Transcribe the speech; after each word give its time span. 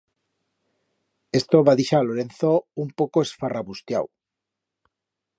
Esto 1.39 1.59
va 1.67 1.75
dixar 1.81 1.99
a 1.99 2.07
Lorenzo 2.07 2.53
un 2.85 2.89
poco 3.01 3.23
esfarrabustiau. 3.27 4.09